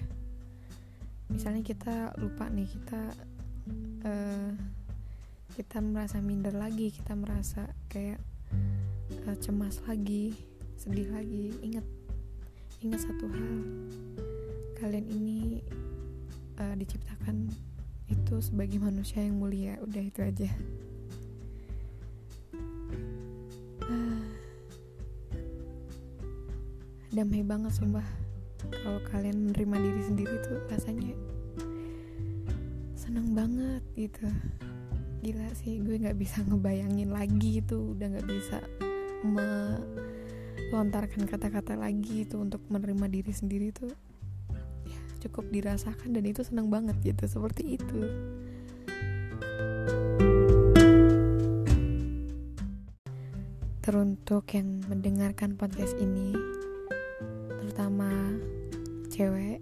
Misalnya 1.33 1.65
kita 1.65 2.13
lupa 2.21 2.53
nih 2.53 2.69
kita 2.69 3.01
uh, 4.05 4.53
kita 5.51 5.83
merasa 5.83 6.23
minder 6.23 6.55
lagi 6.55 6.95
kita 6.95 7.11
merasa 7.11 7.67
kayak 7.91 8.23
uh, 9.27 9.35
cemas 9.35 9.83
lagi 9.83 10.31
sedih 10.79 11.11
lagi. 11.11 11.51
Ingat 11.59 11.85
ingat 12.81 12.99
satu 13.03 13.27
hal. 13.27 13.55
Kalian 14.79 15.05
ini 15.11 15.59
uh, 16.57 16.73
diciptakan 16.79 17.51
itu 18.07 18.35
sebagai 18.39 18.79
manusia 18.79 19.21
yang 19.21 19.37
mulia. 19.37 19.75
Udah 19.83 20.01
itu 20.01 20.19
aja. 20.23 20.49
Uh, 23.85 24.23
damai 27.11 27.43
banget 27.43 27.75
sumpah. 27.75 28.07
Kalau 28.71 29.03
kalian 29.11 29.51
menerima 29.51 29.75
diri 29.83 30.01
sendiri 30.07 30.35
tuh 30.47 30.63
rasanya 30.71 31.11
senang 32.95 33.35
banget 33.35 33.83
gitu 33.97 34.31
gila 35.21 35.53
sih 35.53 35.77
gue 35.85 36.01
nggak 36.01 36.17
bisa 36.17 36.41
ngebayangin 36.49 37.13
lagi 37.13 37.61
itu. 37.61 37.93
Udah 37.93 38.09
nggak 38.17 38.27
bisa 38.27 38.57
melontarkan 39.21 41.29
kata-kata 41.29 41.77
lagi 41.77 42.25
itu 42.25 42.41
untuk 42.41 42.65
menerima 42.73 43.05
diri 43.05 43.29
sendiri 43.29 43.69
tuh 43.69 43.93
cukup 45.21 45.53
dirasakan 45.53 46.17
dan 46.17 46.25
itu 46.25 46.41
senang 46.41 46.73
banget 46.73 46.97
gitu 47.05 47.29
seperti 47.29 47.77
itu. 47.77 48.01
Teruntuk 53.81 54.45
yang 54.57 54.81
mendengarkan 54.89 55.57
podcast 55.57 55.97
ini 56.01 56.33
terutama 57.61 58.09
cewek 59.13 59.61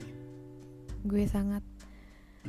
gue 1.04 1.24
sangat 1.28 1.63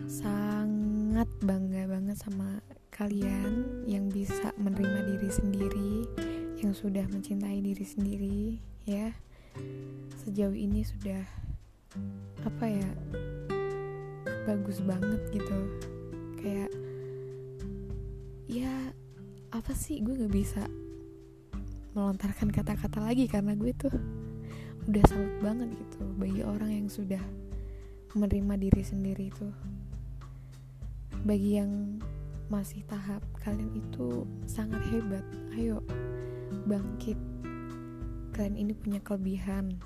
sangat 0.06 1.26
bangga 1.42 1.90
banget 1.90 2.18
sama 2.18 2.62
kalian 3.00 3.80
yang 3.88 4.12
bisa 4.12 4.52
menerima 4.60 5.16
diri 5.16 5.30
sendiri 5.32 5.92
yang 6.60 6.76
sudah 6.76 7.08
mencintai 7.08 7.56
diri 7.64 7.80
sendiri 7.80 8.40
ya. 8.84 9.16
Sejauh 10.20 10.52
ini 10.52 10.84
sudah 10.84 11.24
apa 12.44 12.68
ya 12.68 12.90
bagus 14.44 14.84
banget 14.84 15.16
gitu. 15.32 15.58
Kayak 16.44 16.68
ya 18.44 18.92
apa 19.48 19.72
sih 19.72 20.04
gue 20.04 20.20
nggak 20.20 20.36
bisa 20.36 20.68
melontarkan 21.96 22.52
kata-kata 22.52 23.00
lagi 23.00 23.24
karena 23.32 23.56
gue 23.56 23.72
tuh 23.80 23.96
udah 24.92 25.04
salut 25.08 25.40
banget 25.40 25.72
gitu 25.72 26.04
bagi 26.20 26.44
orang 26.44 26.84
yang 26.84 26.88
sudah 26.92 27.24
menerima 28.12 28.60
diri 28.60 28.82
sendiri 28.84 29.32
itu 29.32 29.48
bagi 31.24 31.56
yang 31.56 31.96
masih 32.50 32.82
tahap 32.90 33.22
kalian 33.46 33.70
itu 33.78 34.26
sangat 34.42 34.82
hebat. 34.90 35.22
Ayo 35.54 35.86
bangkit. 36.66 37.14
Kalian 38.34 38.58
ini 38.58 38.72
punya 38.74 38.98
kelebihan. 39.06 39.78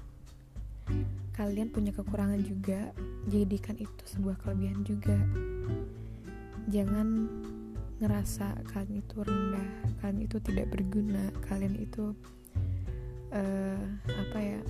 Kalian 1.37 1.69
punya 1.69 1.93
kekurangan 1.93 2.41
juga. 2.41 2.91
Jadikan 3.29 3.77
itu 3.77 4.03
sebuah 4.09 4.41
kelebihan 4.41 4.81
juga. 4.81 5.17
Jangan 6.73 7.29
ngerasa 8.01 8.65
kalian 8.73 9.05
itu 9.05 9.17
rendah 9.23 9.69
kalian 10.03 10.27
itu 10.27 10.37
tidak 10.43 10.67
berguna 10.75 11.31
kalian 11.47 11.79
itu 11.79 12.11
uh, 13.31 13.85
apa 14.09 14.39
ya 14.41 14.61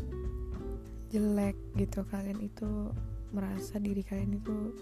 jelek 1.15 1.55
gitu. 1.79 2.03
Kalian 2.11 2.43
itu 2.43 2.91
merasa 3.31 3.79
diri 3.79 4.03
kalian 4.03 4.39
itu 4.43 4.75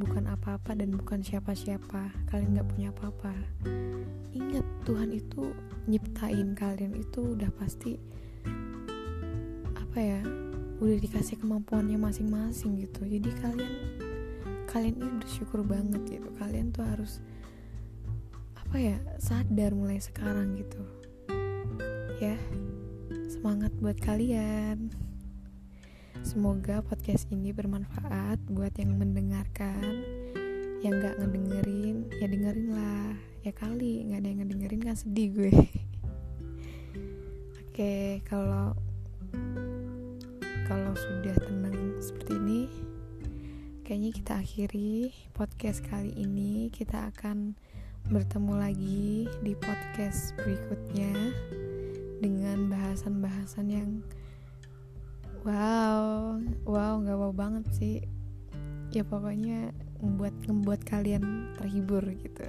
bukan 0.00 0.28
apa-apa 0.30 0.76
dan 0.76 0.94
bukan 0.94 1.20
siapa-siapa. 1.20 2.12
Kalian 2.28 2.56
nggak 2.56 2.68
punya 2.72 2.88
apa-apa. 2.92 3.32
Ingat 4.32 4.64
Tuhan 4.88 5.12
itu 5.12 5.52
nyiptain 5.88 6.56
kalian 6.56 6.96
itu 6.96 7.36
udah 7.36 7.50
pasti 7.58 7.98
apa 9.76 9.98
ya 10.00 10.20
udah 10.80 10.98
dikasih 10.98 11.36
kemampuannya 11.38 12.00
masing-masing 12.00 12.80
gitu. 12.80 13.04
Jadi 13.04 13.28
kalian 13.44 13.74
kalian 14.72 14.96
ini 14.96 15.10
bersyukur 15.20 15.60
banget 15.60 16.00
gitu. 16.08 16.32
Kalian 16.40 16.72
tuh 16.72 16.88
harus 16.88 17.20
apa 18.56 18.76
ya 18.80 18.96
sadar 19.20 19.76
mulai 19.76 20.00
sekarang 20.00 20.56
gitu. 20.56 20.80
Ya 22.16 22.40
semangat 23.28 23.74
buat 23.82 24.00
kalian 24.00 24.88
semoga 26.22 26.78
podcast 26.86 27.26
ini 27.34 27.50
bermanfaat 27.50 28.38
buat 28.46 28.70
yang 28.78 28.94
mendengarkan. 28.94 30.06
Yang 30.78 30.94
nggak 31.02 31.16
ngedengerin 31.18 31.96
ya 32.22 32.26
dengerin 32.30 32.68
lah. 32.70 33.14
Ya 33.42 33.50
kali 33.50 34.06
nggak 34.06 34.22
ada 34.22 34.28
yang 34.30 34.40
ngedengerin 34.46 34.82
kan 34.86 34.94
sedih 34.94 35.28
gue. 35.34 35.52
Oke 37.66 38.22
kalau 38.22 38.78
kalau 40.70 40.94
sudah 40.94 41.34
tenang 41.42 41.98
seperti 41.98 42.38
ini 42.38 42.60
kayaknya 43.82 44.10
kita 44.14 44.32
akhiri 44.38 45.10
podcast 45.34 45.82
kali 45.82 46.14
ini. 46.14 46.70
Kita 46.70 47.10
akan 47.10 47.58
bertemu 48.14 48.54
lagi 48.62 49.26
di 49.42 49.58
podcast 49.58 50.38
berikutnya 50.38 51.34
dengan 52.22 52.70
bahasan-bahasan 52.70 53.66
yang 53.66 53.90
wow 55.42 56.38
wow 56.66 56.94
nggak 57.02 57.18
wow 57.18 57.32
banget 57.34 57.64
sih. 57.74 57.96
Ya 58.92 59.02
pokoknya 59.06 59.72
membuat 60.02 60.34
membuat 60.44 60.80
kalian 60.84 61.54
terhibur 61.56 62.02
gitu. 62.02 62.46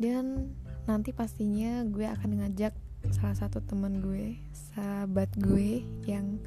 Dan 0.00 0.54
nanti 0.88 1.14
pastinya 1.14 1.86
gue 1.86 2.08
akan 2.08 2.42
ngajak 2.42 2.74
salah 3.14 3.36
satu 3.36 3.62
teman 3.62 4.02
gue 4.02 4.38
sahabat 4.54 5.30
gue 5.38 5.86
yang 6.08 6.38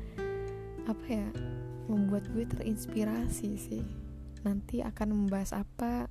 apa 0.87 1.05
ya 1.07 1.27
membuat 1.87 2.27
gue 2.33 2.43
terinspirasi 2.49 3.49
sih. 3.55 3.85
Nanti 4.41 4.81
akan 4.81 5.25
membahas 5.25 5.55
apa? 5.55 6.09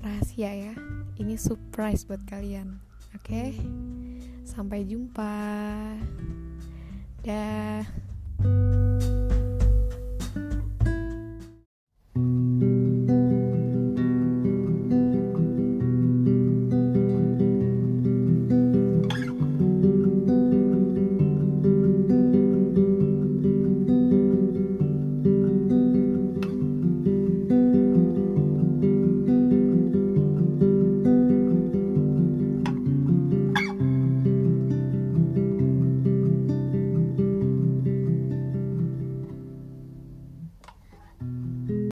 Rahasia 0.00 0.52
ya. 0.54 0.74
Ini 1.18 1.34
surprise 1.34 2.06
buat 2.06 2.22
kalian 2.24 2.78
oke? 3.14 3.26
Okay? 3.26 3.50
sampai 4.48 4.88
jumpa 4.88 5.34
dah 7.22 7.82